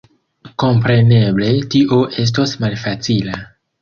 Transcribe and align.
Kompreneble 0.61 1.51
tio 1.75 1.99
estos 2.25 2.59
malfacila. 2.65 3.37